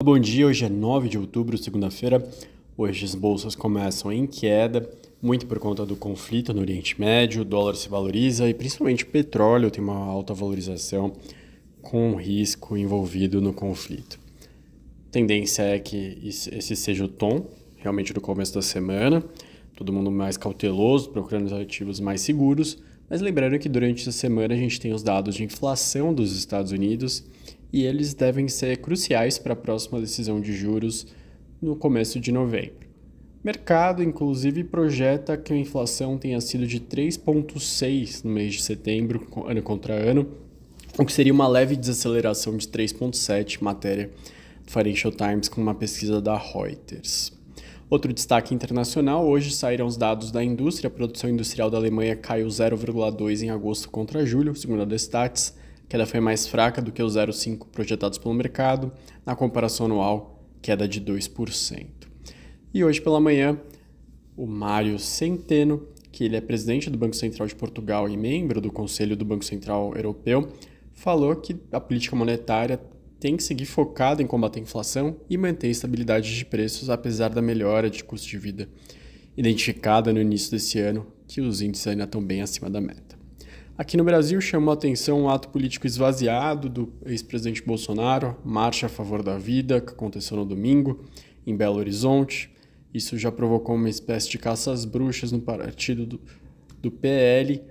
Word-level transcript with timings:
Bom 0.00 0.16
dia, 0.16 0.46
hoje 0.46 0.64
é 0.64 0.68
9 0.68 1.08
de 1.08 1.18
outubro, 1.18 1.58
segunda-feira. 1.58 2.24
Hoje 2.76 3.04
as 3.04 3.16
bolsas 3.16 3.56
começam 3.56 4.12
em 4.12 4.28
queda, 4.28 4.88
muito 5.20 5.44
por 5.44 5.58
conta 5.58 5.84
do 5.84 5.96
conflito 5.96 6.54
no 6.54 6.60
Oriente 6.60 7.00
Médio, 7.00 7.42
o 7.42 7.44
dólar 7.44 7.74
se 7.74 7.88
valoriza 7.88 8.48
e 8.48 8.54
principalmente 8.54 9.02
o 9.02 9.08
petróleo 9.08 9.72
tem 9.72 9.82
uma 9.82 9.96
alta 9.96 10.32
valorização 10.32 11.14
com 11.82 12.14
risco 12.14 12.76
envolvido 12.76 13.40
no 13.40 13.52
conflito. 13.52 14.20
A 15.08 15.10
tendência 15.10 15.62
é 15.62 15.80
que 15.80 16.16
esse 16.22 16.76
seja 16.76 17.04
o 17.04 17.08
tom 17.08 17.48
realmente 17.78 18.12
do 18.12 18.20
começo 18.20 18.54
da 18.54 18.62
semana, 18.62 19.24
todo 19.74 19.92
mundo 19.92 20.12
mais 20.12 20.36
cauteloso, 20.36 21.10
procurando 21.10 21.46
os 21.46 21.52
ativos 21.52 21.98
mais 21.98 22.20
seguros, 22.20 22.78
mas 23.10 23.20
lembrando 23.20 23.58
que 23.58 23.68
durante 23.68 24.02
essa 24.02 24.12
semana 24.12 24.54
a 24.54 24.56
gente 24.56 24.78
tem 24.78 24.92
os 24.92 25.02
dados 25.02 25.34
de 25.34 25.42
inflação 25.42 26.14
dos 26.14 26.38
Estados 26.38 26.70
Unidos 26.70 27.24
e 27.72 27.84
eles 27.84 28.14
devem 28.14 28.48
ser 28.48 28.78
cruciais 28.78 29.38
para 29.38 29.52
a 29.52 29.56
próxima 29.56 30.00
decisão 30.00 30.40
de 30.40 30.52
juros 30.52 31.06
no 31.60 31.76
começo 31.76 32.18
de 32.18 32.32
novembro. 32.32 32.88
O 33.42 33.46
mercado, 33.46 34.02
inclusive, 34.02 34.64
projeta 34.64 35.36
que 35.36 35.52
a 35.52 35.56
inflação 35.56 36.18
tenha 36.18 36.40
sido 36.40 36.66
de 36.66 36.80
3,6% 36.80 38.24
no 38.24 38.30
mês 38.30 38.54
de 38.54 38.62
setembro, 38.62 39.26
ano 39.46 39.62
contra 39.62 39.94
ano, 39.94 40.26
o 40.98 41.04
que 41.04 41.12
seria 41.12 41.32
uma 41.32 41.46
leve 41.46 41.76
desaceleração 41.76 42.56
de 42.56 42.66
3,7%, 42.66 43.62
matéria 43.62 44.10
do 44.64 44.70
Financial 44.70 45.12
Times 45.12 45.48
com 45.48 45.60
uma 45.60 45.74
pesquisa 45.74 46.20
da 46.20 46.36
Reuters. 46.36 47.32
Outro 47.88 48.12
destaque 48.12 48.54
internacional, 48.54 49.26
hoje 49.26 49.50
saíram 49.50 49.86
os 49.86 49.96
dados 49.96 50.30
da 50.30 50.44
indústria. 50.44 50.88
A 50.88 50.90
produção 50.90 51.30
industrial 51.30 51.70
da 51.70 51.78
Alemanha 51.78 52.16
caiu 52.16 52.46
0,2 52.48 53.42
em 53.42 53.50
agosto 53.50 53.88
contra 53.88 54.26
julho, 54.26 54.54
segundo 54.54 54.82
a 54.82 54.84
Destats. 54.84 55.56
Queda 55.88 56.04
foi 56.04 56.20
mais 56.20 56.46
fraca 56.46 56.82
do 56.82 56.92
que 56.92 57.02
os 57.02 57.16
0,5 57.16 57.66
projetados 57.68 58.18
pelo 58.18 58.34
mercado. 58.34 58.92
Na 59.24 59.34
comparação 59.34 59.86
anual, 59.86 60.44
queda 60.60 60.86
de 60.86 61.00
2%. 61.00 61.86
E 62.74 62.84
hoje 62.84 63.00
pela 63.00 63.18
manhã, 63.18 63.58
o 64.36 64.46
Mário 64.46 64.98
Centeno, 64.98 65.88
que 66.12 66.24
ele 66.24 66.36
é 66.36 66.40
presidente 66.40 66.90
do 66.90 66.98
Banco 66.98 67.16
Central 67.16 67.48
de 67.48 67.54
Portugal 67.54 68.08
e 68.08 68.16
membro 68.16 68.60
do 68.60 68.70
Conselho 68.70 69.16
do 69.16 69.24
Banco 69.24 69.44
Central 69.44 69.94
Europeu, 69.96 70.52
falou 70.92 71.34
que 71.36 71.56
a 71.72 71.80
política 71.80 72.14
monetária 72.14 72.78
tem 73.18 73.36
que 73.36 73.42
seguir 73.42 73.66
focado 73.66 74.22
em 74.22 74.26
combater 74.26 74.60
a 74.60 74.62
inflação 74.62 75.16
e 75.28 75.36
manter 75.38 75.68
a 75.68 75.70
estabilidade 75.70 76.36
de 76.36 76.44
preços, 76.44 76.90
apesar 76.90 77.30
da 77.30 77.40
melhora 77.40 77.88
de 77.88 78.04
custo 78.04 78.28
de 78.28 78.38
vida 78.38 78.68
identificada 79.36 80.12
no 80.12 80.20
início 80.20 80.50
desse 80.50 80.78
ano, 80.78 81.06
que 81.26 81.40
os 81.40 81.62
índices 81.62 81.86
ainda 81.86 82.04
estão 82.04 82.22
bem 82.22 82.42
acima 82.42 82.68
da 82.68 82.80
meta. 82.80 83.17
Aqui 83.78 83.96
no 83.96 84.02
Brasil 84.02 84.40
chamou 84.40 84.72
a 84.72 84.74
atenção 84.74 85.22
um 85.22 85.28
ato 85.28 85.50
político 85.50 85.86
esvaziado 85.86 86.68
do 86.68 86.92
ex-presidente 87.06 87.62
Bolsonaro, 87.62 88.36
marcha 88.44 88.86
a 88.86 88.88
favor 88.88 89.22
da 89.22 89.38
vida, 89.38 89.80
que 89.80 89.92
aconteceu 89.92 90.36
no 90.36 90.44
domingo, 90.44 91.04
em 91.46 91.56
Belo 91.56 91.76
Horizonte. 91.76 92.50
Isso 92.92 93.16
já 93.16 93.30
provocou 93.30 93.76
uma 93.76 93.88
espécie 93.88 94.28
de 94.28 94.36
caça 94.36 94.72
às 94.72 94.84
bruxas 94.84 95.30
no 95.30 95.40
partido 95.40 96.04
do, 96.04 96.20
do 96.82 96.90
PL, 96.90 97.62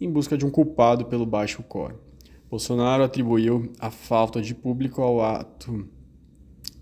em 0.00 0.10
busca 0.10 0.34
de 0.34 0.46
um 0.46 0.50
culpado 0.50 1.04
pelo 1.04 1.26
baixo 1.26 1.62
quórum. 1.62 1.98
Bolsonaro 2.50 3.02
atribuiu 3.02 3.70
a 3.78 3.90
falta 3.90 4.40
de 4.40 4.54
público 4.54 5.02
ao 5.02 5.22
ato 5.22 5.86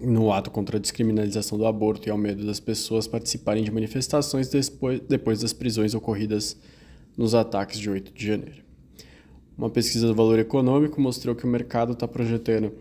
no 0.00 0.32
ato 0.32 0.52
contra 0.52 0.76
a 0.76 0.80
descriminalização 0.80 1.58
do 1.58 1.66
aborto 1.66 2.08
e 2.08 2.12
ao 2.12 2.16
medo 2.16 2.46
das 2.46 2.60
pessoas 2.60 3.08
participarem 3.08 3.64
de 3.64 3.72
manifestações 3.72 4.48
depois, 4.48 5.00
depois 5.00 5.40
das 5.40 5.52
prisões 5.52 5.94
ocorridas 5.94 6.56
nos 7.16 7.34
ataques 7.34 7.80
de 7.80 7.90
8 7.90 8.14
de 8.14 8.24
janeiro. 8.24 8.67
Uma 9.58 9.68
pesquisa 9.68 10.06
do 10.06 10.14
Valor 10.14 10.38
Econômico 10.38 11.00
mostrou 11.00 11.34
que 11.34 11.44
o 11.44 11.48
mercado 11.48 11.92
está 11.92 12.08
projetando 12.08 12.72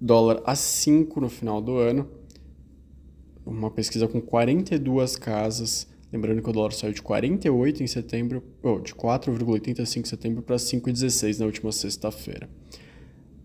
dólar 0.00 0.42
a 0.44 0.54
5 0.54 1.20
no 1.20 1.30
final 1.30 1.62
do 1.62 1.78
ano. 1.78 2.06
Uma 3.46 3.70
pesquisa 3.70 4.06
com 4.06 4.20
42 4.20 5.16
casas 5.16 5.86
Lembrando 6.14 6.40
que 6.40 6.48
o 6.48 6.52
dólar 6.52 6.70
saiu 6.70 6.92
de 6.92 7.02
48 7.02 7.82
em 7.82 7.88
setembro, 7.88 8.40
ou 8.62 8.78
de 8.78 8.94
4,85 8.94 9.96
em 10.00 10.04
setembro 10.04 10.42
para 10.44 10.54
5,16 10.54 11.40
na 11.40 11.46
última 11.46 11.72
sexta-feira. 11.72 12.48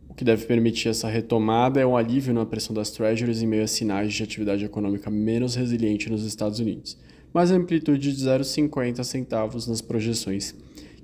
O 0.08 0.14
que 0.14 0.24
deve 0.24 0.46
permitir 0.46 0.90
essa 0.90 1.10
retomada 1.10 1.80
é 1.80 1.86
um 1.88 1.98
alívio 1.98 2.32
na 2.32 2.46
pressão 2.46 2.72
das 2.72 2.92
treasuries 2.92 3.42
em 3.42 3.48
meio 3.48 3.64
a 3.64 3.68
sinais 3.68 4.14
de 4.14 4.22
atividade 4.22 4.64
econômica 4.64 5.10
menos 5.10 5.56
resiliente 5.56 6.12
nos 6.12 6.24
Estados 6.24 6.60
Unidos, 6.60 6.96
mas 7.34 7.52
a 7.52 7.56
amplitude 7.56 8.16
de 8.16 8.24
0,50 8.24 9.04
centavos 9.04 9.66
nas 9.66 9.82
projeções, 9.82 10.54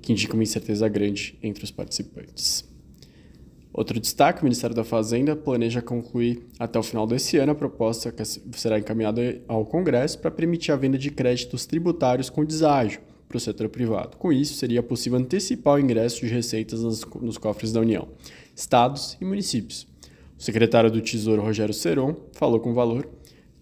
que 0.06 0.12
indicam 0.12 0.36
uma 0.36 0.44
incerteza 0.44 0.86
grande 0.86 1.36
entre 1.42 1.64
os 1.64 1.70
participantes. 1.72 2.64
Outro 3.72 3.98
destaque: 3.98 4.40
o 4.40 4.44
Ministério 4.44 4.74
da 4.74 4.84
Fazenda 4.84 5.34
planeja 5.34 5.82
concluir 5.82 6.46
até 6.60 6.78
o 6.78 6.82
final 6.82 7.08
desse 7.08 7.36
ano 7.38 7.50
a 7.50 7.54
proposta 7.56 8.12
que 8.12 8.24
será 8.56 8.78
encaminhada 8.78 9.42
ao 9.48 9.66
Congresso 9.66 10.20
para 10.20 10.30
permitir 10.30 10.70
a 10.70 10.76
venda 10.76 10.96
de 10.96 11.10
créditos 11.10 11.66
tributários 11.66 12.30
com 12.30 12.44
deságio 12.44 13.00
para 13.26 13.36
o 13.36 13.40
setor 13.40 13.68
privado. 13.68 14.16
Com 14.16 14.32
isso, 14.32 14.54
seria 14.54 14.80
possível 14.80 15.18
antecipar 15.18 15.74
o 15.74 15.80
ingresso 15.80 16.24
de 16.24 16.32
receitas 16.32 16.84
nos 16.84 17.36
cofres 17.36 17.72
da 17.72 17.80
União, 17.80 18.06
estados 18.54 19.18
e 19.20 19.24
municípios. 19.24 19.88
O 20.38 20.42
secretário 20.42 20.88
do 20.88 21.00
Tesouro, 21.00 21.42
Rogério 21.42 21.74
Seron, 21.74 22.14
falou 22.32 22.60
com 22.60 22.72
valor 22.72 23.08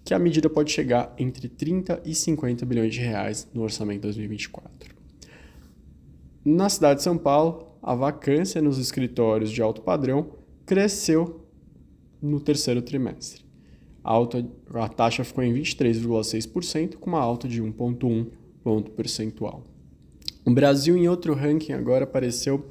que 0.04 0.12
a 0.12 0.18
medida 0.18 0.50
pode 0.50 0.70
chegar 0.70 1.14
entre 1.16 1.48
30 1.48 2.02
e 2.04 2.14
50 2.14 2.66
bilhões 2.66 2.92
de 2.92 3.00
reais 3.00 3.48
no 3.54 3.62
orçamento 3.62 4.02
2024. 4.02 4.93
Na 6.44 6.68
cidade 6.68 6.98
de 6.98 7.04
São 7.04 7.16
Paulo, 7.16 7.68
a 7.82 7.94
vacância 7.94 8.60
nos 8.60 8.78
escritórios 8.78 9.50
de 9.50 9.62
alto 9.62 9.80
padrão 9.80 10.26
cresceu 10.66 11.40
no 12.20 12.38
terceiro 12.38 12.82
trimestre. 12.82 13.44
A, 14.02 14.12
alta, 14.12 14.46
a 14.74 14.88
taxa 14.88 15.24
ficou 15.24 15.42
em 15.42 15.54
23,6%, 15.54 16.96
com 16.96 17.08
uma 17.08 17.20
alta 17.20 17.48
de 17.48 17.62
1,1 17.62 18.26
ponto 18.62 18.90
percentual. 18.90 19.64
O 20.44 20.50
Brasil, 20.50 20.96
em 20.96 21.08
outro 21.08 21.32
ranking, 21.32 21.72
agora 21.72 22.04
apareceu 22.04 22.66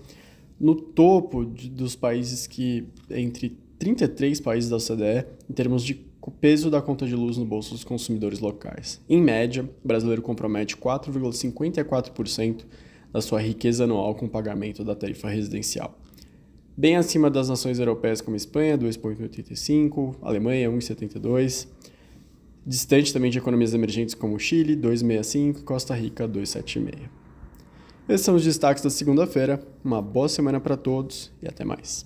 no 0.60 0.76
topo 0.76 1.44
de, 1.44 1.68
dos 1.68 1.96
países 1.96 2.46
que, 2.46 2.88
entre 3.10 3.58
33 3.80 4.40
países 4.40 4.70
da 4.70 4.78
OCDE, 4.78 5.26
em 5.50 5.54
termos 5.54 5.84
de 5.84 5.96
peso 6.40 6.70
da 6.70 6.82
conta 6.82 7.08
de 7.08 7.16
luz 7.16 7.38
no 7.38 7.46
bolso 7.46 7.72
dos 7.72 7.84
consumidores 7.84 8.40
locais. 8.40 9.02
Em 9.10 9.22
média, 9.22 9.68
o 9.84 9.88
brasileiro 9.88 10.22
compromete 10.22 10.78
4,54% 10.78 12.66
da 13.14 13.22
sua 13.22 13.40
riqueza 13.40 13.84
anual 13.84 14.16
com 14.16 14.26
o 14.26 14.30
pagamento 14.30 14.84
da 14.84 14.96
tarifa 14.96 15.30
residencial. 15.30 15.98
Bem 16.76 16.96
acima 16.96 17.30
das 17.30 17.50
nações 17.50 17.78
europeias 17.78 18.20
como 18.20 18.36
Espanha, 18.36 18.76
2,85, 18.76 20.16
Alemanha, 20.24 20.72
1,72, 20.72 21.68
distante 22.66 23.14
também 23.14 23.30
de 23.30 23.38
economias 23.38 23.76
emergentes 23.76 24.16
como 24.16 24.40
Chile, 24.40 24.76
2,65 24.76 25.60
e 25.60 25.62
Costa 25.62 25.94
Rica, 25.94 26.28
2,76. 26.28 27.24
Esses 28.10 28.26
são 28.26 28.36
os 28.36 28.44
destaques 28.44 28.84
da 28.84 28.90
segunda-feira. 28.90 29.66
Uma 29.84 30.02
boa 30.02 30.28
semana 30.28 30.60
para 30.60 30.76
todos 30.76 31.32
e 31.42 31.48
até 31.48 31.64
mais. 31.64 32.06